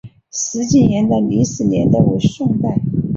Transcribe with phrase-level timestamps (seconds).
[0.31, 2.81] 石井岩的历史年代为宋代。